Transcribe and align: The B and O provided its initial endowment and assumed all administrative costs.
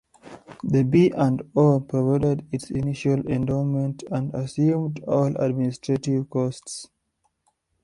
The 0.63 0.81
B 0.81 1.11
and 1.15 1.43
O 1.55 1.79
provided 1.79 2.47
its 2.51 2.71
initial 2.71 3.19
endowment 3.29 4.03
and 4.09 4.33
assumed 4.33 4.99
all 5.03 5.35
administrative 5.35 6.27
costs. 6.27 6.87